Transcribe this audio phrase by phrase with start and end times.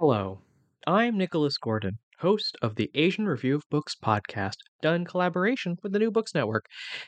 [0.00, 0.42] Hello,
[0.86, 5.90] I'm Nicholas Gordon, host of the Asian Review of Books podcast, done in collaboration with
[5.90, 6.66] the New Books Network.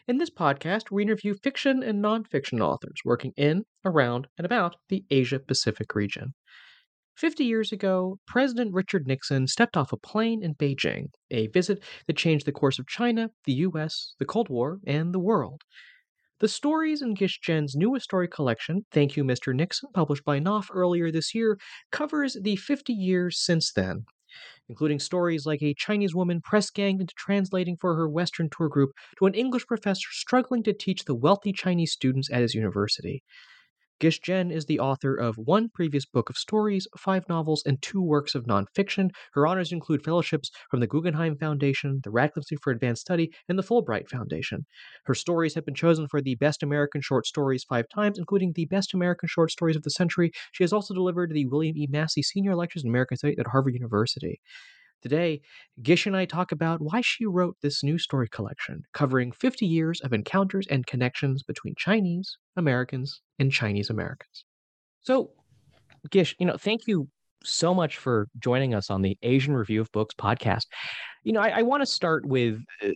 [0.08, 5.04] In this podcast, we interview fiction and nonfiction authors working in, around, and about the
[5.08, 6.34] Asia Pacific region.
[7.14, 12.16] Fifty years ago, President Richard Nixon stepped off a plane in Beijing, a visit that
[12.16, 15.62] changed the course of China, the US, the Cold War, and the world.
[16.40, 19.54] The stories in Gish Jen's newest story collection, Thank You, Mr.
[19.54, 21.58] Nixon, published by Knopf earlier this year,
[21.92, 24.06] covers the 50 years since then,
[24.66, 28.92] including stories like a Chinese woman press ganged into translating for her Western tour group
[29.18, 33.22] to an English professor struggling to teach the wealthy Chinese students at his university.
[34.00, 38.00] Gish Jen is the author of one previous book of stories, five novels, and two
[38.00, 39.10] works of nonfiction.
[39.34, 43.58] Her honors include fellowships from the Guggenheim Foundation, the Radcliffe Institute for Advanced Study, and
[43.58, 44.64] the Fulbright Foundation.
[45.04, 48.64] Her stories have been chosen for the Best American Short Stories five times, including the
[48.64, 50.32] Best American Short Stories of the Century.
[50.52, 51.86] She has also delivered the William E.
[51.90, 54.40] Massey Senior Lectures in American Studies at Harvard University.
[55.02, 55.40] Today,
[55.82, 60.00] Gish and I talk about why she wrote this new story collection, covering 50 years
[60.02, 64.44] of encounters and connections between Chinese Americans and Chinese Americans.
[65.00, 65.30] So,
[66.10, 67.08] Gish, you know, thank you
[67.42, 70.66] so much for joining us on the Asian Review of Books podcast.
[71.24, 72.90] You know, I, I want to start with, uh,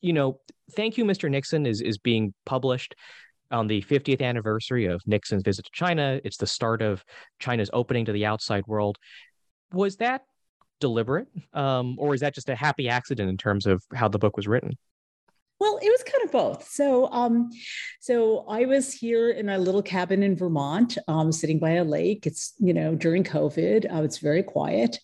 [0.00, 0.40] you know,
[0.74, 1.30] thank you, Mr.
[1.30, 2.94] Nixon is is being published
[3.50, 6.20] on the 50th anniversary of Nixon's visit to China.
[6.24, 7.04] It's the start of
[7.40, 8.96] China's opening to the outside world.
[9.72, 10.22] Was that
[10.80, 14.36] deliberate, um, or is that just a happy accident in terms of how the book
[14.36, 14.76] was written?
[15.60, 16.70] Well, it was kind of both.
[16.70, 17.50] So, um,
[18.00, 22.26] so I was here in a little cabin in Vermont, um, sitting by a lake.
[22.26, 24.98] It's you know during COVID, uh, it's very quiet.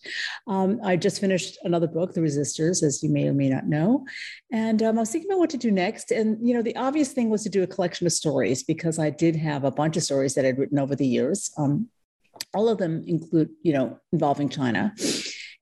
[0.47, 4.07] Um, I just finished another book, The Resisters, as you may or may not know,
[4.51, 6.09] and um, I was thinking about what to do next.
[6.09, 9.11] And you know, the obvious thing was to do a collection of stories because I
[9.11, 11.51] did have a bunch of stories that I'd written over the years.
[11.59, 11.87] Um,
[12.55, 14.93] all of them include, you know, involving China.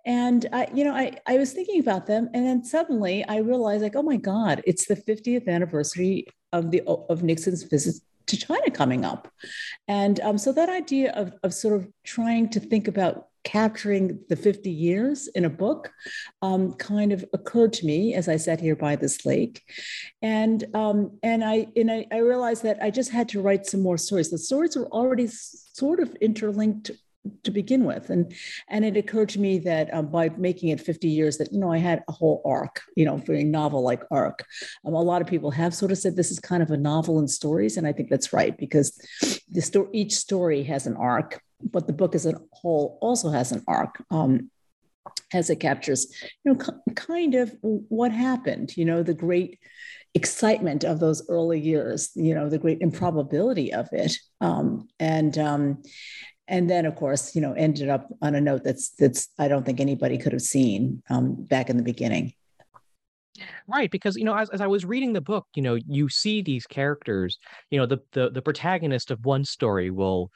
[0.06, 3.82] And I, you know, I, I was thinking about them, and then suddenly I realized,
[3.82, 7.96] like, oh my God, it's the 50th anniversary of the of Nixon's visit
[8.28, 9.32] to China coming up,
[9.88, 14.36] and um, so that idea of of sort of trying to think about capturing the
[14.36, 15.92] 50 years in a book
[16.42, 19.64] um, kind of occurred to me as I sat here by this lake,
[20.22, 23.82] and um, and I and I, I realized that I just had to write some
[23.82, 24.30] more stories.
[24.30, 26.92] The stories were already sort of interlinked
[27.44, 28.10] to begin with.
[28.10, 28.34] And
[28.70, 31.72] and it occurred to me that um, by making it 50 years that you know
[31.72, 34.46] i had a whole arc you know very novel like arc.
[34.86, 37.20] Um, a lot of people have sort of said this is kind of a novel
[37.20, 39.00] in stories and i think that's right because
[39.50, 41.42] the story each story has an arc
[41.72, 44.50] but the book as a whole also has an arc um,
[45.34, 46.14] as it captures
[46.44, 46.60] you know
[46.96, 49.60] kind of what happened you know the great
[50.16, 54.18] excitement of those early years you know the great improbability of it.
[54.40, 55.84] Um, and um,
[56.48, 59.66] and then of course you know ended up on a note that's that's i don't
[59.66, 62.34] think anybody could have seen um, back in the beginning.
[63.68, 66.42] Right because you know as, as i was reading the book you know you see
[66.42, 67.38] these characters
[67.70, 70.32] you know the, the the protagonist of one story will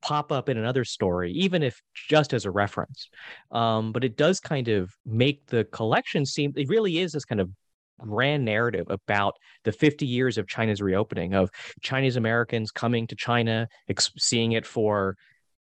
[0.00, 3.08] pop up in another story even if just as a reference.
[3.50, 7.40] Um, but it does kind of make the collection seem it really is this kind
[7.40, 7.50] of
[7.98, 11.50] grand narrative about the 50 years of China's reopening, of
[11.82, 15.16] Chinese Americans coming to China, ex- seeing it for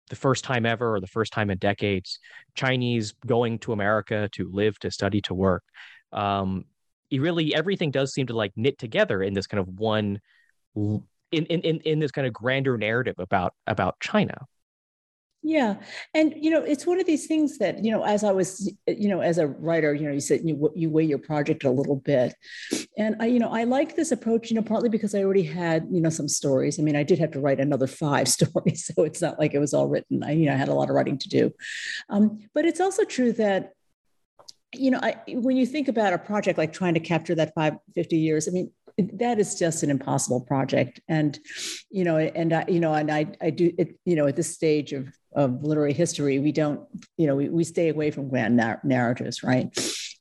[0.09, 2.19] the first time ever or the first time in decades,
[2.53, 5.63] Chinese going to America to live, to study, to work.
[6.11, 6.65] Um,
[7.11, 10.19] really everything does seem to like knit together in this kind of one
[10.75, 14.45] in in, in this kind of grander narrative about about China.
[15.47, 15.75] Yeah.
[16.15, 19.07] And, you know, it's one of these things that, you know, as I was, you
[19.07, 21.97] know, as a writer, you know, you said you, you weigh your project a little
[21.97, 22.33] bit.
[22.97, 25.87] And I, you know, I like this approach, you know, partly because I already had,
[25.91, 26.79] you know, some stories.
[26.79, 28.91] I mean, I did have to write another five stories.
[28.91, 30.23] So it's not like it was all written.
[30.23, 31.51] I, you know, I had a lot of writing to do.
[32.09, 33.73] Um, but it's also true that,
[34.73, 37.75] you know, I, when you think about a project like trying to capture that five,
[37.93, 40.99] 50 years, I mean, that is just an impossible project.
[41.07, 41.37] And
[41.91, 44.53] you know and i you know and i i do it you know at this
[44.53, 46.81] stage of of literary history we don't
[47.17, 49.77] you know we, we stay away from grand narratives right?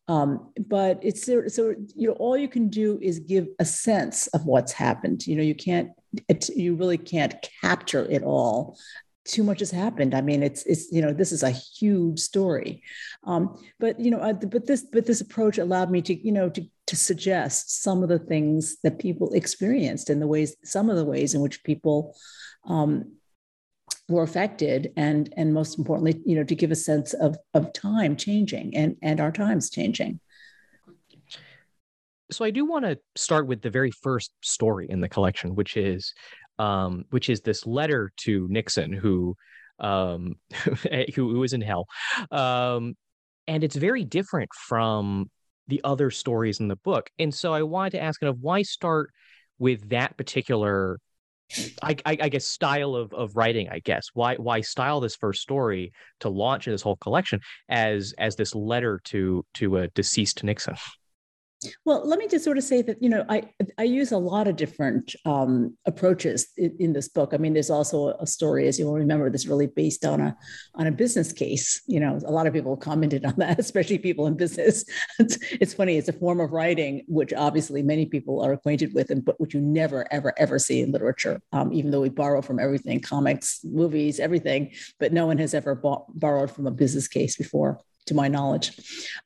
[0.06, 4.44] Um, but it's so you know all you can do is give a sense of
[4.44, 5.27] what's happened.
[5.27, 5.91] You know you can't
[6.29, 8.79] it, you really can't capture it all.
[9.25, 10.15] Too much has happened.
[10.15, 12.82] I mean, it's it's you know this is a huge story,
[13.25, 16.67] um, but you know, but this but this approach allowed me to you know to
[16.86, 21.04] to suggest some of the things that people experienced and the ways some of the
[21.04, 22.14] ways in which people
[22.66, 23.12] um,
[24.08, 28.16] were affected, and and most importantly, you know, to give a sense of of time
[28.16, 30.20] changing and and our times changing.
[32.31, 35.76] So I do want to start with the very first story in the collection, which
[35.76, 36.12] is
[36.58, 39.36] um, which is this letter to Nixon, who
[39.78, 40.36] um,
[41.14, 41.86] who, who is in hell,
[42.31, 42.96] um,
[43.46, 45.31] and it's very different from
[45.69, 47.11] the other stories in the book.
[47.19, 49.11] And so I wanted to ask kind of why start
[49.58, 50.99] with that particular
[51.82, 55.43] I, I, I, guess style of, of writing i guess why why style this first
[55.43, 60.75] story to launch this whole collection as as this letter to to a deceased nixon
[61.84, 63.43] well, let me just sort of say that you know I
[63.78, 67.32] I use a lot of different um, approaches in, in, this book.
[67.32, 70.37] I mean, there's also a story, as you will remember, that's really based on a
[70.75, 71.82] on a business case.
[71.87, 74.84] You know, a lot of people commented on that, especially people in business.
[75.19, 75.96] It's, it's funny.
[75.96, 79.55] It's a form of writing which obviously many people are acquainted with, and but which
[79.55, 81.40] you never ever ever see in literature.
[81.52, 85.75] Um, even though we borrow from everything, comics, movies, everything, but no one has ever
[85.75, 88.73] bought, borrowed from a business case before to my knowledge.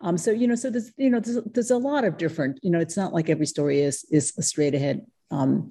[0.01, 2.59] Um, so you know, so there's you know there's, there's a lot of different.
[2.63, 5.07] You know, it's not like every story is is a straight ahead.
[5.31, 5.69] Um,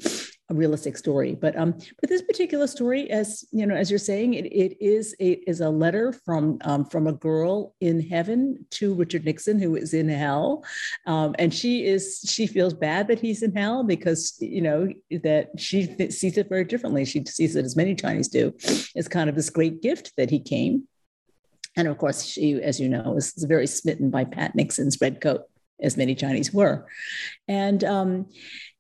[0.50, 4.36] a realistic story, but um, but this particular story, as you know, as you're saying,
[4.36, 9.25] it, it is a a letter from um, from a girl in heaven to Richard
[9.25, 10.63] Nixon who is in hell,
[11.06, 14.88] um, and she is she feels bad that he's in hell because you know
[15.24, 17.04] that she sees it very differently.
[17.04, 18.54] She sees it as many Chinese do,
[18.95, 20.88] as kind of this great gift that he came
[21.77, 25.44] and of course, she, as you know, was very smitten by Pat Nixon's red coat,
[25.79, 26.88] as many Chinese were.
[27.47, 28.25] And um,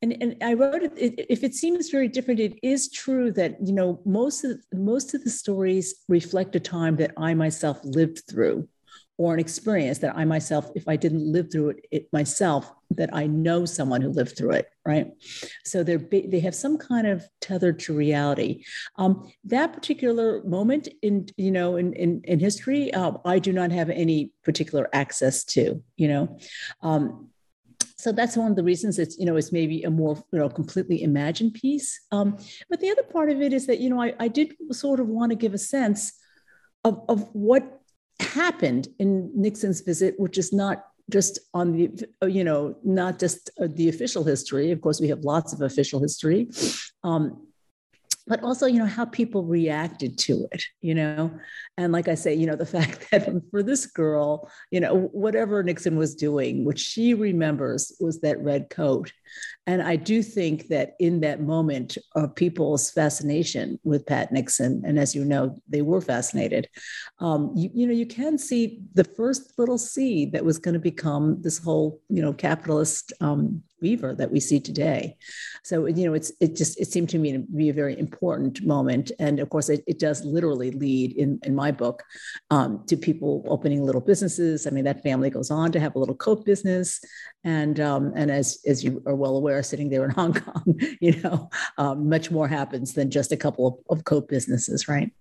[0.01, 3.73] and and I wrote it, If it seems very different, it is true that you
[3.73, 8.67] know most of most of the stories reflect a time that I myself lived through
[9.17, 13.09] or an experience that I myself, if I didn't live through it, it myself, that
[13.13, 15.11] I know someone who lived through it, right?
[15.65, 18.63] So they're they have some kind of tethered to reality.
[18.95, 23.71] Um, that particular moment in you know in in, in history, uh, I do not
[23.71, 25.83] have any particular access to.
[25.97, 26.39] You know.
[26.81, 27.29] Um,
[27.97, 30.49] so that's one of the reasons it's you know it's maybe a more you know
[30.49, 32.37] completely imagined piece um,
[32.69, 35.07] but the other part of it is that you know I, I did sort of
[35.07, 36.13] want to give a sense
[36.83, 37.81] of, of what
[38.19, 43.67] happened in Nixon's visit, which is not just on the, you know, not just uh,
[43.69, 44.71] the official history.
[44.71, 46.49] Of course, we have lots of official history.
[47.03, 47.47] Um,
[48.27, 51.31] but also you know how people reacted to it you know
[51.77, 55.63] and like i say you know the fact that for this girl you know whatever
[55.63, 59.11] nixon was doing what she remembers was that red coat
[59.65, 64.97] and i do think that in that moment of people's fascination with pat nixon and
[64.99, 66.67] as you know they were fascinated
[67.19, 70.79] um, you, you know you can see the first little seed that was going to
[70.79, 75.15] become this whole you know capitalist um, weaver that we see today.
[75.63, 78.63] So you know it's it just it seemed to me to be a very important
[78.65, 79.11] moment.
[79.19, 82.03] And of course it, it does literally lead in in my book
[82.49, 84.67] um, to people opening little businesses.
[84.67, 86.99] I mean that family goes on to have a little coat business
[87.47, 91.19] and um, and as as you are well aware sitting there in hong kong you
[91.21, 95.11] know um, much more happens than just a couple of, of coat businesses right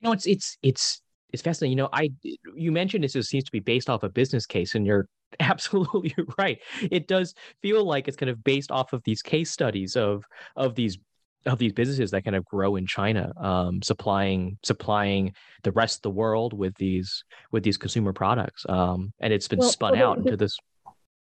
[0.00, 1.02] no it's it's it's
[1.34, 1.76] it's fascinating.
[1.76, 2.12] You know, I
[2.54, 5.08] you mentioned this seems to be based off a business case, and you're
[5.40, 6.60] absolutely right.
[6.92, 10.76] It does feel like it's kind of based off of these case studies of of
[10.76, 10.96] these
[11.44, 15.34] of these businesses that kind of grow in China, um, supplying supplying
[15.64, 19.58] the rest of the world with these with these consumer products, um, and it's been
[19.58, 20.56] well, spun well, out into this.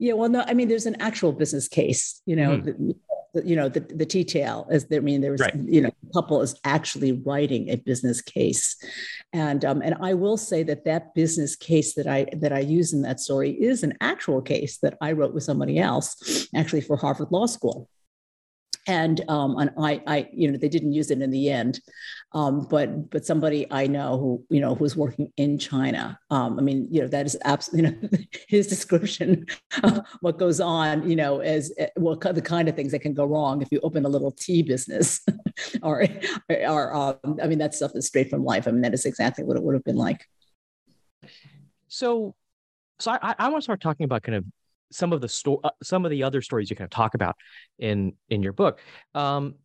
[0.05, 2.95] Yeah, well, no, I mean, there's an actual business case, you know, mm
[3.43, 5.01] you know the the tale is there.
[5.01, 5.55] I mean, there's Right.
[5.57, 8.77] you know, a couple is actually writing a business case,
[9.33, 12.93] and um, and I will say that that business case that I that I use
[12.93, 16.97] in that story is an actual case that I wrote with somebody else, actually for
[16.97, 17.89] Harvard Law School.
[18.87, 21.81] And um, and I, I, you know, they didn't use it in the end,
[22.33, 26.19] um, but but somebody I know who you know who's working in China.
[26.31, 29.47] Um, I mean, you know, that is absolutely you know, his description
[29.83, 31.09] of what goes on.
[31.09, 34.05] You know, as well, the kind of things that can go wrong if you open
[34.05, 35.25] a little tea business,
[35.83, 36.07] or
[36.51, 38.69] or um, I mean, that stuff is straight from life.
[38.69, 40.27] I mean, that is exactly what it would have been like.
[41.89, 42.35] So,
[42.99, 44.45] so I, I want to start talking about kind of
[44.95, 47.37] some of the sto- uh, some of the other stories you kind of talk about
[47.79, 48.81] in in your book.
[49.15, 49.57] Um,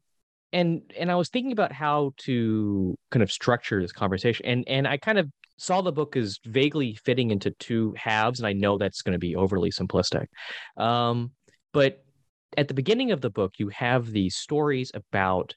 [0.52, 4.88] and and I was thinking about how to kind of structure this conversation, and and
[4.88, 8.78] I kind of saw the book as vaguely fitting into two halves, and I know
[8.78, 10.28] that's going to be overly simplistic.
[10.78, 11.32] Um,
[11.74, 12.04] but
[12.58, 15.54] at the beginning of the book, you have these stories about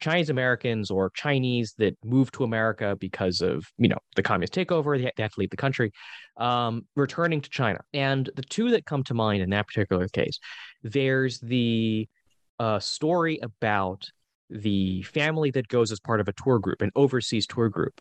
[0.00, 4.96] Chinese Americans or Chinese that moved to America because of you know the communist takeover.
[4.98, 5.92] They have to leave the country,
[6.36, 7.80] um, returning to China.
[7.92, 10.38] And the two that come to mind in that particular case,
[10.82, 12.08] there's the
[12.58, 14.08] uh, story about
[14.50, 18.00] the family that goes as part of a tour group, an overseas tour group,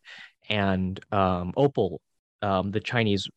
[0.50, 2.00] and um, Opal,
[2.42, 3.28] um, the Chinese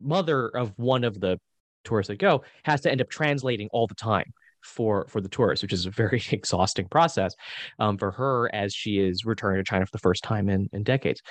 [0.00, 1.38] mother of one of the
[1.84, 4.32] tourists that go, has to end up translating all the time
[4.66, 7.34] for for the tourists, which is a very exhausting process
[7.78, 10.82] um, for her as she is returning to China for the first time in, in
[10.82, 11.22] decades.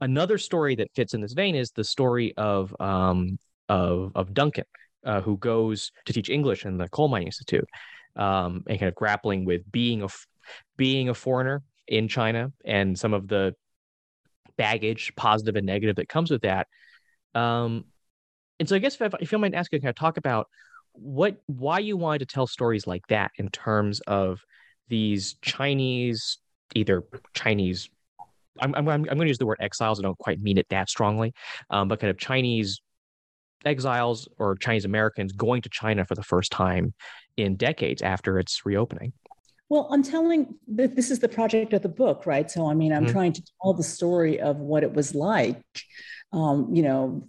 [0.00, 4.64] Another story that fits in this vein is the story of um, of, of Duncan,
[5.04, 7.68] uh, who goes to teach English in the Coal Mining Institute,
[8.16, 10.08] um, and kind of grappling with being a
[10.76, 13.54] being a foreigner in China and some of the
[14.56, 16.68] baggage, positive and negative, that comes with that.
[17.34, 17.84] Um,
[18.60, 20.48] and so, I guess if, if you mind asking, kind of talk about
[20.92, 24.40] what why you wanted to tell stories like that in terms of
[24.88, 26.38] these Chinese,
[26.74, 27.02] either
[27.34, 27.88] Chinese.
[28.60, 29.98] I'm, I'm, I'm going to use the word exiles.
[29.98, 31.32] I don't quite mean it that strongly,
[31.70, 32.80] um, but kind of Chinese
[33.64, 36.92] exiles or Chinese Americans going to China for the first time
[37.36, 39.12] in decades after its reopening.
[39.70, 42.50] Well, I'm telling that this is the project of the book, right?
[42.50, 43.12] So, I mean, I'm Mhm.
[43.12, 45.62] trying to tell the story of what it was like,
[46.32, 47.26] um, you know,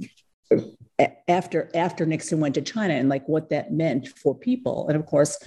[1.28, 4.88] after after Nixon went to China and like what that meant for people.
[4.88, 5.38] And of course,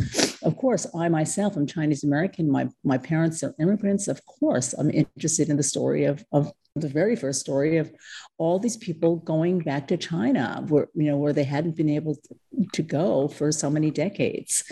[0.43, 2.51] of course, I myself am Chinese American.
[2.51, 4.09] My my parents are immigrants.
[4.09, 7.91] Of course, I'm interested in the story of of the very first story of
[8.39, 12.17] all these people going back to China, where you know where they hadn't been able
[12.73, 14.63] to, go for so many decades.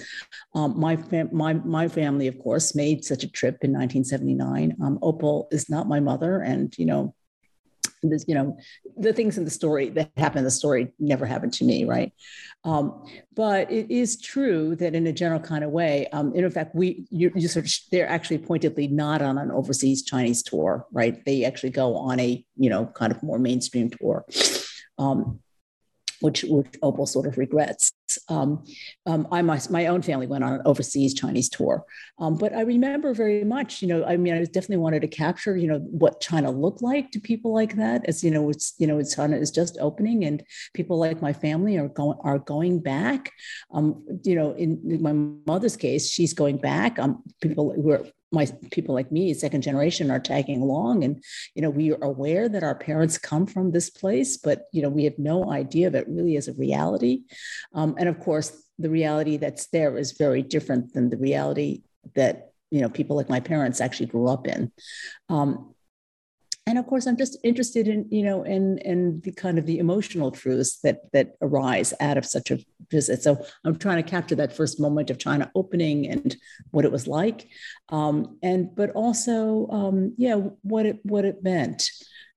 [0.54, 4.76] Um, my fam- my my family, of course, made such a trip in 1979.
[4.82, 7.14] Um, Opal is not my mother, and you know,
[8.10, 8.56] there's you know,
[8.96, 12.12] the things in the story that happen in the story never happened to me, right?
[12.64, 16.74] Um, but it is true that in a general kind of way, um, in fact,
[16.74, 21.22] we you, you sort of they're actually pointedly not on an overseas Chinese tour, right?
[21.24, 24.24] They actually go on a you know kind of more mainstream tour.
[24.98, 25.40] Um,
[26.20, 27.92] which, which Opal sort of regrets.
[28.28, 28.64] Um,
[29.06, 31.84] um, I my, my own family went on an overseas Chinese tour,
[32.18, 33.82] um, but I remember very much.
[33.82, 37.10] You know, I mean, I definitely wanted to capture, you know, what China looked like
[37.12, 38.04] to people like that.
[38.06, 40.42] As you know, it's you know, it's China is just opening, and
[40.74, 43.30] people like my family are going are going back.
[43.72, 45.12] Um, you know, in, in my
[45.46, 46.98] mother's case, she's going back.
[46.98, 51.22] Um, people who are my people like me, second generation, are tagging along, and
[51.54, 54.90] you know, we are aware that our parents come from this place, but you know,
[54.90, 57.22] we have no idea of it really as a reality.
[57.74, 61.82] Um, and of course, the reality that's there is very different than the reality
[62.14, 64.72] that you know people like my parents actually grew up in.
[65.28, 65.74] Um,
[66.74, 69.78] and of course, I'm just interested in you know in in the kind of the
[69.78, 72.58] emotional truths that that arise out of such a
[72.90, 73.22] visit.
[73.22, 76.36] So I'm trying to capture that first moment of China opening and
[76.72, 77.46] what it was like,
[77.90, 81.88] um, and but also um, yeah what it what it meant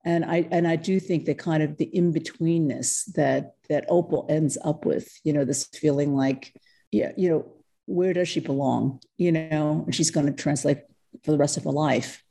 [0.06, 4.28] and I and I do think that kind of the in betweenness that that Opal
[4.30, 6.54] ends up with, you know, this feeling like,
[6.92, 7.46] yeah, you know,
[7.88, 9.00] where does she belong?
[9.18, 10.82] You know, and she's going to translate
[11.24, 12.24] for the rest of her life.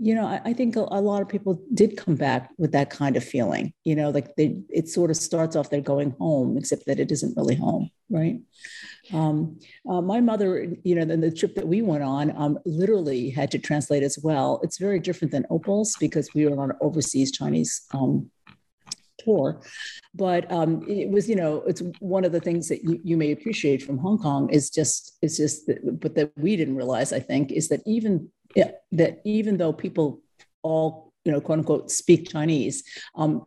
[0.00, 2.88] You know, I, I think a, a, lot of people did come back with that
[2.88, 3.72] kind of feeling.
[3.84, 7.10] You know, like they it sort of starts off they're going home, except that it
[7.10, 8.40] isn't really home, right?
[9.12, 13.30] Um, uh, my mother, you know, then the trip that we went on, um, literally
[13.30, 14.60] had to translate as well.
[14.62, 18.30] It's very different than Opal's because we were on an overseas Chinese um,
[19.18, 19.60] tour.
[20.14, 23.32] But um, it was, you know, it's one of the things that you, you may
[23.32, 27.20] appreciate from Hong Kong is just, is just, that, but that we didn't realize, I
[27.20, 30.22] think, is that even yeah, that even though people
[30.62, 32.82] all you know, quote unquote, speak Chinese.
[33.14, 33.44] Um,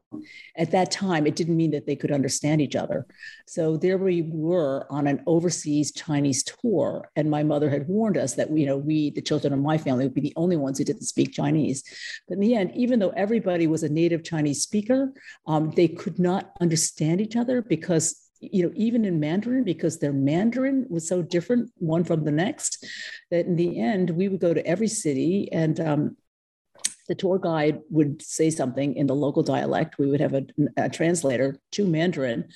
[0.55, 3.07] at that time, it didn't mean that they could understand each other.
[3.47, 8.35] So there we were on an overseas Chinese tour, and my mother had warned us
[8.35, 10.83] that you know we, the children of my family, would be the only ones who
[10.83, 11.83] didn't speak Chinese.
[12.27, 15.11] But in the end, even though everybody was a native Chinese speaker,
[15.47, 20.13] um, they could not understand each other because you know, even in Mandarin, because their
[20.13, 22.85] Mandarin was so different one from the next,
[23.29, 26.17] that in the end, we would go to every city and um,
[27.07, 29.97] the tour guide would say something in the local dialect.
[29.97, 30.45] We would have a,
[30.77, 32.47] a, translator to Mandarin.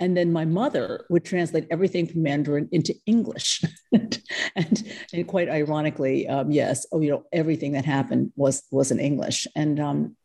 [0.00, 3.64] And then my mother would translate everything from Mandarin into English.
[3.92, 4.22] and,
[4.54, 9.46] and, quite ironically, um, yes, oh, you know, everything that happened was was in English.
[9.56, 10.16] And um,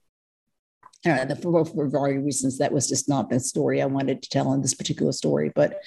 [1.05, 4.53] uh, for, for various reasons, that was just not the story I wanted to tell
[4.53, 5.51] in this particular story.
[5.53, 5.79] But,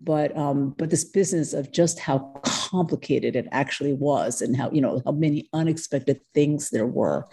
[0.00, 4.80] but, um, but this business of just how complicated it actually was, and how you
[4.80, 7.26] know how many unexpected things there were,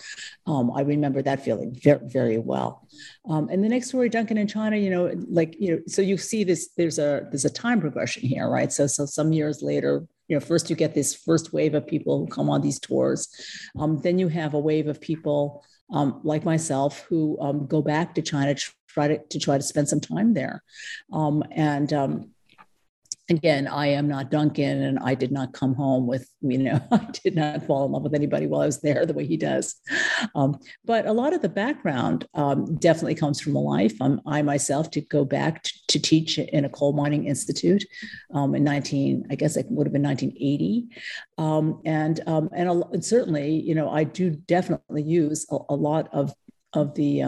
[0.45, 2.87] um, I remember that feeling very, very well.
[3.29, 6.17] Um, and the next story, Duncan in China, you know, like you know, so you
[6.17, 6.69] see this.
[6.77, 8.71] There's a there's a time progression here, right?
[8.71, 12.19] So so some years later, you know first you get this first wave of people
[12.19, 13.29] who come on these tours
[13.77, 18.15] um, then you have a wave of people um, like myself who um, go back
[18.15, 20.63] to China to try to, to try to spend some time there.
[21.11, 22.31] Um, and um,
[23.29, 27.07] again, I am not Duncan, and I did not come home with, you know, I
[27.23, 29.75] did not fall in love with anybody while I was there the way he does.
[30.35, 33.93] Um, but a lot of the background um, definitely comes from a life.
[34.01, 37.83] Um, I myself to go back to, to, teach in a coal mining institute
[38.33, 40.87] um, in 19, I guess it would have been 1980.
[41.37, 45.75] Um, and um, and, a, and, certainly, you know, I do definitely use a, a
[45.75, 46.33] lot of
[46.73, 47.23] of the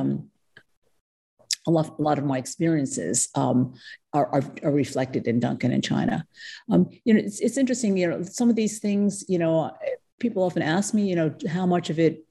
[1.68, 3.74] a lot, a lot of my experiences um,
[4.14, 6.26] are, are, are, reflected in Duncan in China.
[6.72, 7.98] Um, you know, it's, it's interesting.
[7.98, 9.26] You know, some of these things.
[9.28, 9.78] You know,
[10.20, 11.08] people often ask me.
[11.08, 12.24] You know, how much of it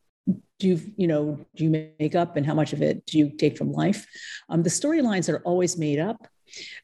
[0.58, 3.30] do you you know do you make up, and how much of it do you
[3.30, 4.06] take from life?
[4.48, 6.26] Um, the storylines are always made up.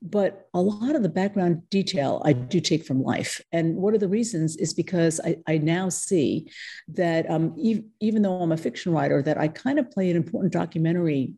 [0.03, 3.41] But a lot of the background detail I do take from life.
[3.53, 6.51] And one of the reasons is because I, I now see
[6.89, 10.53] that um, even though I'm a fiction writer, that I kind of play an important
[10.53, 11.35] documentary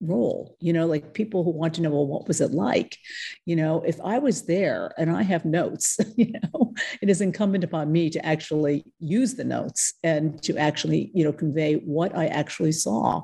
[0.00, 2.98] role you know like people who want to know well what was it like?
[3.46, 7.64] You know if i was there and i have notes you know it is incumbent
[7.64, 12.26] upon me to actually use the notes and to actually you know convey what i
[12.26, 13.22] actually saw.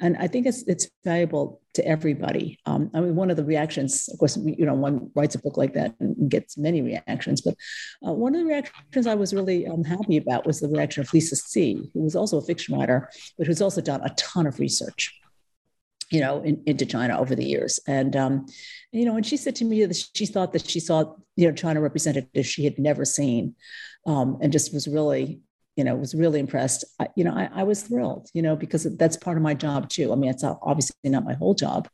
[0.00, 2.58] And i think it's it's valuable to everybody.
[2.66, 5.56] Um, i mean one of the reactions of course you know one writes a book
[5.56, 7.54] like that and gets many reactions but
[8.06, 11.12] uh, one of the reactions i was really um, happy about was the reaction of
[11.12, 14.58] lisa See who was also a fiction writer but who's also done a ton of
[14.58, 15.20] research
[16.14, 17.80] you know, in, into China over the years.
[17.88, 18.46] And, um,
[18.92, 21.54] you know, and she said to me that she thought that she saw, you know,
[21.54, 23.56] China represented as she had never seen
[24.06, 25.40] um, and just was really,
[25.74, 26.84] you know, was really impressed.
[27.00, 29.88] I, you know, I, I, was thrilled, you know, because that's part of my job
[29.88, 30.12] too.
[30.12, 31.88] I mean, it's obviously not my whole job,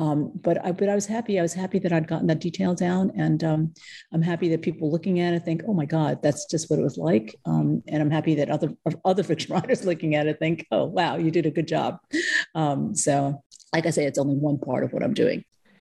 [0.00, 1.38] um, but I, but I was happy.
[1.38, 3.74] I was happy that I'd gotten that detail down, and um,
[4.14, 6.82] I'm happy that people looking at it think, "Oh my God, that's just what it
[6.82, 8.70] was like." Um, and I'm happy that other
[9.04, 11.98] other fiction writers looking at it think, "Oh wow, you did a good job."
[12.54, 15.44] Um, so, like I say, it's only one part of what I'm doing.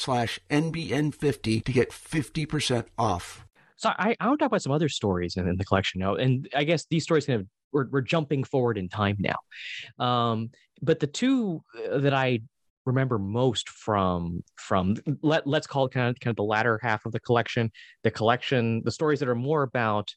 [0.00, 3.46] slash NBN50 to get 50% off.
[3.76, 6.14] So I, I want to talk about some other stories in, in the collection now.
[6.14, 10.04] And I guess these stories kind of, we're, we're jumping forward in time now.
[10.04, 10.50] Um,
[10.82, 12.40] but the two uh, that I
[12.86, 17.04] remember most from from let, let's call it kind of kind of the latter half
[17.04, 17.70] of the collection
[18.02, 20.08] the collection the stories that are more about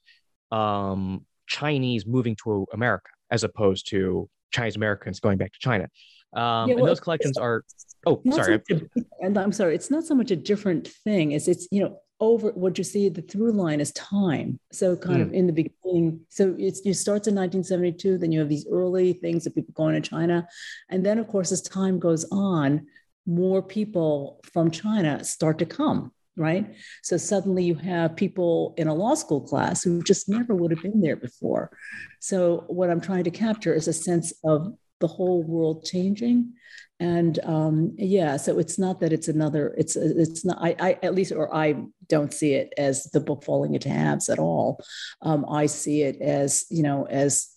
[0.51, 5.87] um chinese moving to america as opposed to chinese americans going back to china
[6.35, 7.63] um, yeah, well, and those collections are.
[8.05, 8.61] Oh, sorry.
[8.69, 8.81] So
[9.21, 9.75] and I'm sorry.
[9.75, 13.09] It's not so much a different thing as it's you know over what you see
[13.09, 15.23] the through line is time so kind mm.
[15.23, 19.11] of in the beginning so it's it starts in 1972 then you have these early
[19.13, 20.47] things of people going to china
[20.89, 22.85] and then of course as time goes on
[23.25, 28.93] more people from china start to come right so suddenly you have people in a
[28.93, 31.75] law school class who just never would have been there before
[32.19, 36.53] so what i'm trying to capture is a sense of the whole world changing.
[36.99, 41.15] And um, yeah so it's not that it's another it's it's not I, I, at
[41.15, 41.75] least or i
[42.07, 44.79] don't see it as the book falling into halves at all.
[45.21, 47.53] Um, i see it as you know as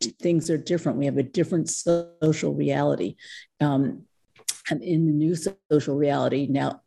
[0.00, 0.98] things are different.
[0.98, 3.16] We have a different social reality.
[3.60, 4.04] Um,
[4.70, 5.34] and in the new
[5.70, 6.80] social reality, now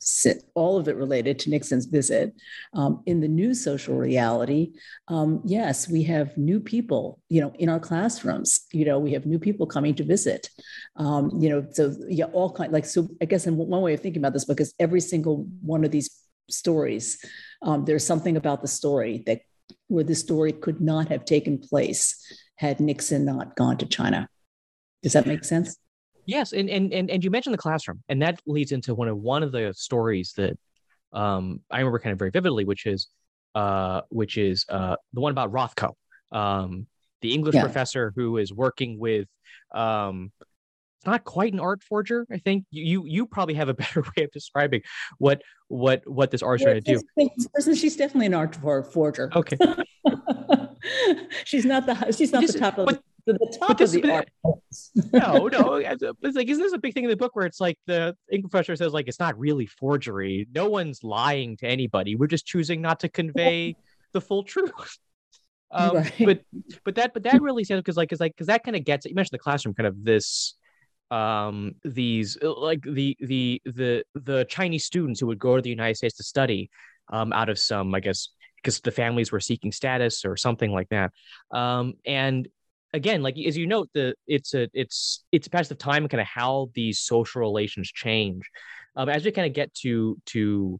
[0.56, 2.34] all of it related to Nixon's visit,
[2.74, 4.74] um, in the new social reality,
[5.08, 8.65] um, yes, we have new people, you know, in our classrooms.
[8.72, 10.50] You know, we have new people coming to visit.
[10.96, 13.08] Um, you know, so yeah, all kind like so.
[13.22, 16.10] I guess in one way of thinking about this, because every single one of these
[16.50, 17.24] stories,
[17.62, 19.41] um, there's something about the story that
[19.88, 22.15] where the story could not have taken place
[22.58, 24.30] had Nixon not gone to China.
[25.02, 25.76] Does that make sense?
[26.25, 29.17] Yes, and and and and you mentioned the classroom, and that leads into one of
[29.17, 30.57] one of the stories that
[31.12, 33.07] um, I remember kind of very vividly, which is
[33.55, 35.93] uh, which is uh, the one about Rothko,
[36.31, 36.88] um,
[37.21, 37.63] the English yeah.
[37.63, 39.27] professor who is working with
[39.73, 40.31] um,
[41.05, 42.25] not quite an art forger.
[42.31, 44.81] I think you you probably have a better way of describing
[45.17, 47.75] what what what this art's trying to do.
[47.75, 48.55] she's definitely an art
[48.91, 49.29] forger.
[49.36, 49.57] Okay.
[51.45, 54.25] she's not the she's not just, the top of but, to the top of the
[55.13, 55.75] no, no.
[55.75, 58.51] It's like, isn't this a big thing in the book where it's like the English
[58.51, 60.47] professor says, like, it's not really forgery.
[60.53, 62.15] No one's lying to anybody.
[62.15, 63.75] We're just choosing not to convey
[64.13, 64.71] the full truth.
[65.75, 66.13] Um, right.
[66.19, 66.41] But
[66.86, 69.07] but that but that really says because like because like because that kind of gets
[69.07, 70.53] you mentioned the classroom kind of this
[71.09, 75.95] um these like the the the the Chinese students who would go to the United
[75.95, 76.69] States to study
[77.12, 80.89] um out of some I guess because the families were seeking status or something like
[80.89, 81.12] that
[81.51, 82.47] um and
[82.93, 86.21] again, like as you note, the it's a it's it's a passage of time kind
[86.21, 88.43] of how these social relations change.
[88.95, 90.79] Um, as we kind of get to to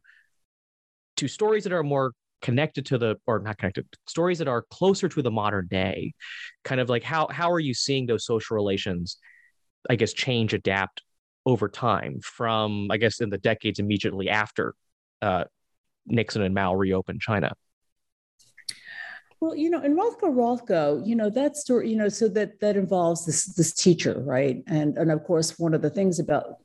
[1.18, 5.08] to stories that are more connected to the or not connected stories that are closer
[5.08, 6.14] to the modern day
[6.66, 9.18] kind of like how how are you seeing those social relations
[9.90, 11.04] i guess change adapt
[11.46, 14.76] over time from i guess in the decades immediately after
[15.22, 15.46] uh,
[16.06, 17.54] nixon and mao reopened china
[19.44, 22.78] well, you know, in Rothko Rothko, you know, that story, you know, so that that
[22.78, 24.64] involves this this teacher, right?
[24.68, 26.62] And and of course, one of the things about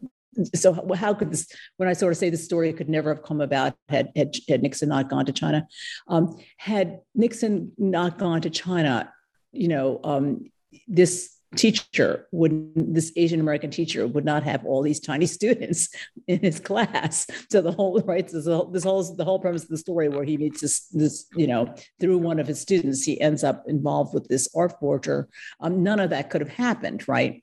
[0.55, 3.41] so how could this when i sort of say the story could never have come
[3.41, 5.67] about had had, had nixon not gone to china
[6.07, 9.13] um, had nixon not gone to china
[9.51, 10.45] you know um,
[10.87, 15.89] this teacher would this asian american teacher would not have all these tiny students
[16.27, 17.27] in his class.
[17.51, 20.25] So the whole right this whole, this whole the whole premise of the story where
[20.25, 24.15] he meets this this you know through one of his students he ends up involved
[24.15, 25.29] with this art forger.
[25.61, 27.43] Um, none of that could have happened right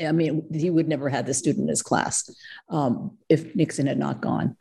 [0.00, 2.30] I mean, he would never have the student in his class
[2.68, 4.56] um, if Nixon had not gone.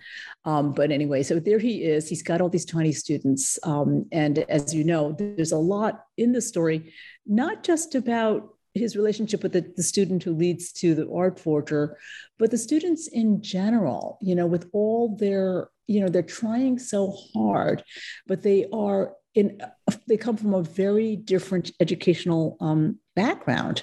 [0.45, 2.07] Um, but anyway, so there he is.
[2.07, 3.59] He's got all these tiny students.
[3.63, 6.93] Um, and as you know, there's a lot in the story
[7.25, 11.97] not just about his relationship with the, the, student who leads to the art forger,
[12.37, 17.13] but the students in general, you know, with all their, you know, they're trying so
[17.33, 17.83] hard,
[18.27, 19.59] but they are in,
[20.07, 23.81] they come from a very different educational um, background.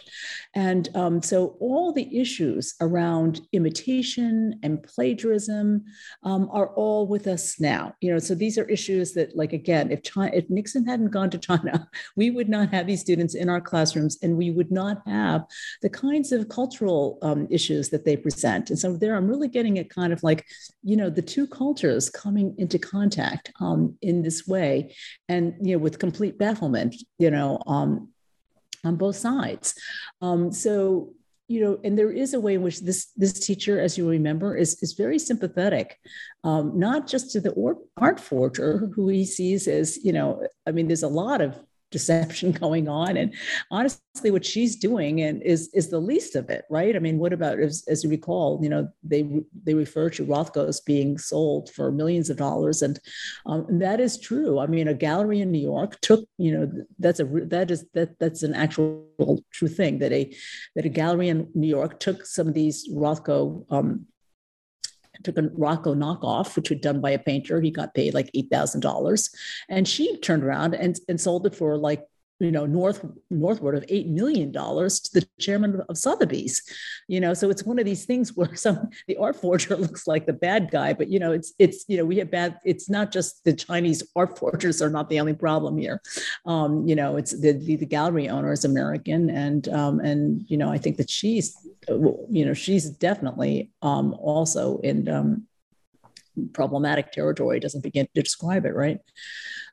[0.54, 5.84] And um, so all the issues around imitation and plagiarism
[6.22, 7.94] um, are all with us now.
[8.00, 11.30] You know, so these are issues that, like again, if China, if Nixon hadn't gone
[11.30, 15.02] to China, we would not have these students in our classrooms, and we would not
[15.04, 15.44] have
[15.82, 18.70] the kinds of cultural um, issues that they present.
[18.70, 20.46] And so there, I'm really getting it kind of like,
[20.84, 24.94] you know, the two cultures coming into contact um, in this way,
[25.28, 26.96] and you know, with complete bafflement.
[27.18, 28.09] You know, um,
[28.85, 29.74] on both sides.
[30.20, 31.12] Um, so
[31.46, 34.57] you know, and there is a way in which this this teacher, as you remember,
[34.57, 35.98] is is very sympathetic,
[36.42, 40.46] um, not just to the art forger who he sees as you know.
[40.66, 41.59] I mean, there's a lot of
[41.94, 43.16] deception going on.
[43.16, 43.33] And
[43.70, 46.96] honestly what she's doing and is is the least of it right?
[46.96, 49.22] I mean what about as, as you recall you know they
[49.64, 52.83] they refer to rothkos being sold for millions of dollars.
[52.83, 52.98] And,
[53.46, 54.59] um, that is true.
[54.59, 56.64] I mean a gallery in new york took you know
[56.98, 60.22] that's a that is that that's an actual true thing that a
[60.74, 64.07] that a gallery in new york took some of these rothko um,
[65.22, 67.61] took a Rothko knockoff, which was done by a painter.
[67.61, 69.35] He got paid like $8,000.
[69.68, 72.05] And she turned around and, and sold it for like
[72.44, 76.62] you know north northward of eight million dollars to the chairman of Sotheby's.
[77.09, 80.26] You know, so it's one of these things where some the art forger looks like
[80.26, 82.59] the bad guy, but you know, it's it's you know we have bad.
[82.64, 86.00] It's not just the Chinese art forgers are not the only problem here.
[86.46, 90.57] Um, you know, it's the, the, the gallery owner is American, and um, and you
[90.57, 91.57] know I think that she's
[91.88, 95.46] you know she's definitely um, also in um,
[96.52, 97.61] problematic territory.
[97.61, 98.98] Doesn't begin to describe it right.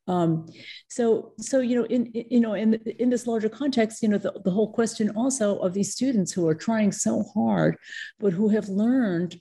[0.08, 0.48] Um,
[0.90, 4.18] so, so you know, in, in you know, in in this larger context, you know,
[4.18, 7.78] the, the whole question also of these students who are trying so hard,
[8.20, 9.40] but who have learned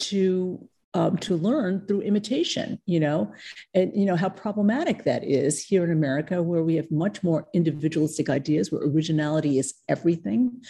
[0.00, 3.32] to um, to learn through imitation, you know,
[3.74, 7.48] and you know how problematic that is here in America, where we have much more
[7.54, 10.62] individualistic ideas, where originality is everything,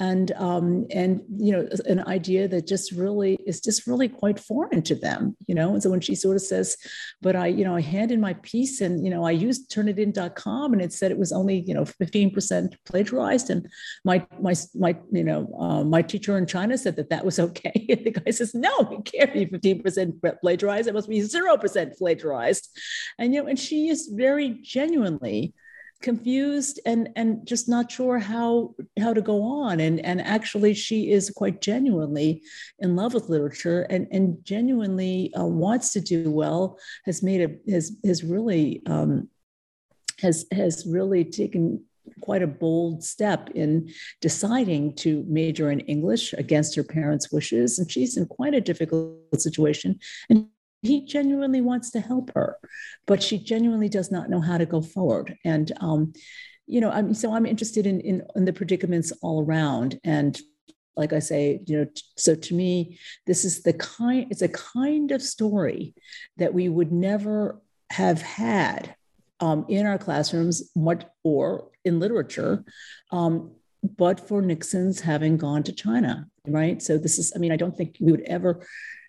[0.00, 4.82] and um, and you know an idea that just really is just really quite foreign
[4.82, 5.72] to them, you know.
[5.72, 6.76] And so when she sort of says,
[7.22, 10.72] "But I, you know, I hand in my piece, and you know, I used Turnitin.com,
[10.72, 13.68] and it said it was only you know 15% plagiarized, and
[14.04, 17.86] my my my you know uh, my teacher in China said that that was okay."
[18.00, 20.88] The guy says, "No, it can't be." 15% plagiarized.
[20.88, 22.68] It must be 0% plagiarized.
[23.18, 25.54] And, you know, and she is very genuinely
[26.02, 31.10] confused and and just not sure how how to go on and and actually she
[31.10, 32.42] is quite genuinely
[32.78, 37.70] in love with literature and and genuinely uh, wants to do well has made a
[37.70, 39.28] has has really um,
[40.20, 41.84] has has really taken
[42.20, 47.78] quite a bold step in deciding to major in English against her parents' wishes.
[47.78, 49.98] And she's in quite a difficult situation.
[50.28, 50.46] And
[50.82, 52.56] he genuinely wants to help her,
[53.06, 55.36] but she genuinely does not know how to go forward.
[55.44, 56.12] And, um,
[56.66, 59.98] you know, I'm, so I'm interested in, in, in the predicaments all around.
[60.04, 60.40] And
[60.96, 65.12] like I say, you know, so to me, this is the kind, it's a kind
[65.12, 65.94] of story
[66.36, 68.94] that we would never have had
[69.40, 72.64] um, in our classrooms what, or in literature,
[73.10, 73.52] um,
[73.96, 76.82] but for Nixon's having gone to China, right?
[76.82, 78.66] So this is, I mean, I don't think we would ever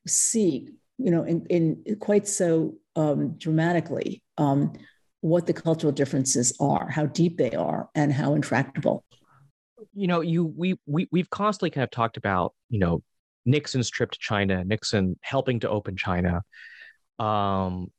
[0.08, 4.74] see, you know, in, in quite so um, dramatically um,
[5.22, 9.04] what the cultural differences are, how deep they are, and how intractable.
[9.94, 13.04] You know, you we we we've constantly kind of talked about, you know,
[13.46, 16.44] Nixon's trip to China, Nixon helping to open China.
[17.20, 17.92] Um,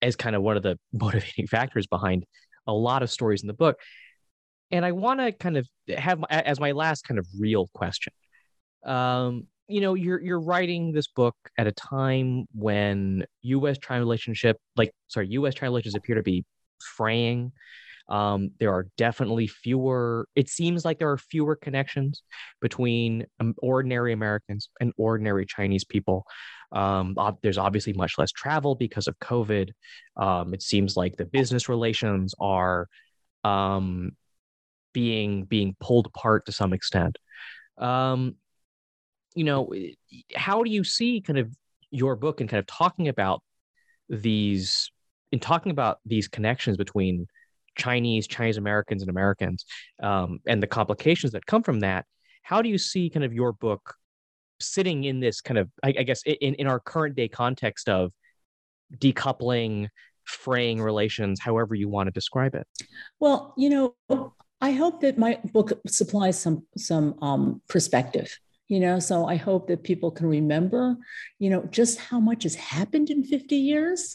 [0.00, 2.24] as kind of one of the motivating factors behind
[2.68, 3.80] a lot of stories in the book.
[4.70, 8.12] And I want to kind of have as my last kind of real question.
[8.84, 14.92] Um, you know, you're you're writing this book at a time when U.S.-China relationship, like
[15.08, 16.44] sorry, U.S.-China relations appear to be
[16.96, 17.52] fraying.
[18.08, 20.26] Um, there are definitely fewer.
[20.34, 22.22] It seems like there are fewer connections
[22.60, 26.24] between um, ordinary Americans and ordinary Chinese people.
[26.72, 29.70] Um, there's obviously much less travel because of COVID.
[30.16, 32.88] Um, it seems like the business relations are
[33.44, 34.12] um,
[34.92, 37.16] being being pulled apart to some extent.
[37.76, 38.36] Um,
[39.34, 39.72] you know,
[40.34, 41.54] how do you see kind of
[41.90, 43.42] your book and kind of talking about
[44.08, 44.90] these
[45.30, 47.26] in talking about these connections between
[47.78, 49.64] Chinese, Chinese Americans, and Americans,
[50.02, 52.04] um, and the complications that come from that?
[52.42, 53.94] How do you see kind of your book
[54.60, 58.12] sitting in this kind of, I, I guess, in, in our current day context of
[58.96, 59.88] decoupling,
[60.24, 62.66] fraying relations, however you want to describe it?
[63.20, 68.36] Well, you know, I hope that my book supplies some some um, perspective.
[68.68, 70.94] You know, so I hope that people can remember,
[71.38, 74.14] you know, just how much has happened in 50 years,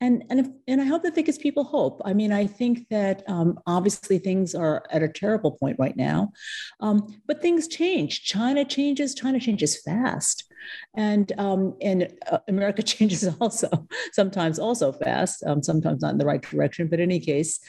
[0.00, 2.00] and and if, and I hope that that gives people hope.
[2.04, 6.32] I mean, I think that um, obviously things are at a terrible point right now,
[6.80, 8.24] um, but things change.
[8.24, 9.14] China changes.
[9.14, 10.44] China changes fast,
[10.96, 13.68] and um, and uh, America changes also
[14.12, 15.44] sometimes also fast.
[15.46, 17.60] Um, sometimes not in the right direction, but in any case.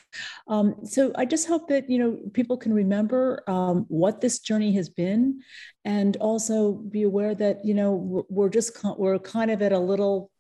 [0.48, 4.74] Um, so I just hope that you know people can remember um, what this journey
[4.74, 5.42] has been,
[5.86, 9.80] and also be aware that you know we're, we're just we're kind of at a
[9.80, 10.32] little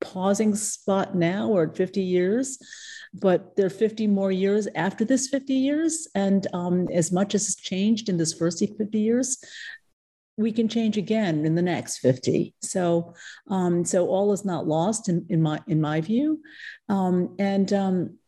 [0.00, 2.58] pausing spot now or 50 years
[3.20, 6.08] but there are 50 more years after this 50 years.
[6.14, 9.38] And um, as much as has changed in this first 50 years
[10.38, 13.14] we can change again in the next 50 so
[13.48, 16.40] um, so all is not lost in, in my in my view.
[16.88, 18.18] Um, and um,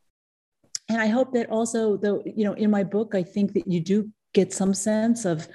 [0.89, 3.81] and i hope that also though you know in my book i think that you
[3.81, 5.47] do get some sense of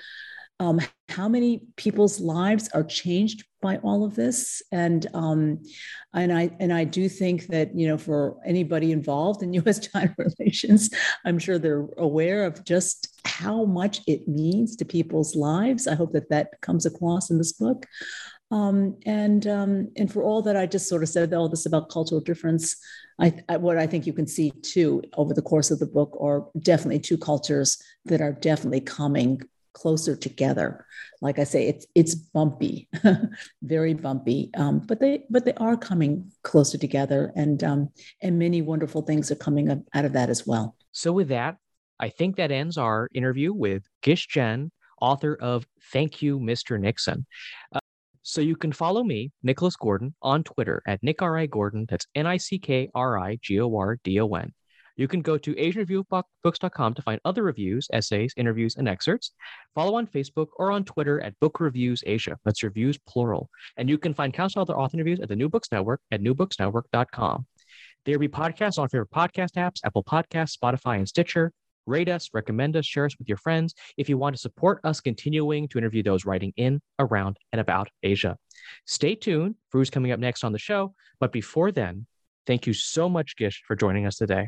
[0.60, 5.60] um, how many people's lives are changed by all of this and um,
[6.14, 9.88] and I and I do think that you know for anybody involved in U.S.
[9.88, 10.90] China relations,
[11.26, 15.88] I'm sure they're aware of just how much it means to people's lives.
[15.88, 17.86] I hope that that comes across in this book.
[18.52, 21.90] Um, and um, and for all that I just sort of said all this about
[21.90, 22.76] cultural difference,
[23.20, 26.16] I, I, what I think you can see too over the course of the book
[26.22, 29.42] are definitely two cultures that are definitely coming
[29.74, 30.86] closer together.
[31.22, 32.90] Like I say, it's it's bumpy,
[33.62, 37.90] very bumpy, um, but they but they are coming closer together, and um,
[38.22, 40.76] and many wonderful things are coming up out of that as well.
[40.92, 41.58] So with that,
[42.00, 46.80] I think that ends our interview with Gish Jen, author of Thank You, Mr.
[46.80, 47.26] Nixon.
[47.74, 47.80] Uh,
[48.24, 51.38] so you can follow me, Nicholas Gordon, on Twitter at Nick R.
[51.38, 51.46] I.
[51.46, 51.86] Gordon.
[51.90, 54.54] That's N I C K R I G O R D O N.
[54.96, 59.32] You can go to AsianReviewBooks.com to find other reviews, essays, interviews, and excerpts.
[59.74, 62.38] Follow on Facebook or on Twitter at Book Reviews Asia.
[62.46, 63.50] That's reviews plural.
[63.78, 67.46] And you can find countless other author interviews at the New Books Network at newbooksnetwork.com.
[68.06, 71.52] There will be podcasts on favorite podcast apps, Apple Podcasts, Spotify, and Stitcher.
[71.86, 75.02] Rate us, recommend us, share us with your friends if you want to support us
[75.02, 78.38] continuing to interview those writing in, around, and about Asia.
[78.86, 80.94] Stay tuned for who's coming up next on the show.
[81.20, 82.06] But before then,
[82.48, 84.48] thank you so much, Gish, for joining us today.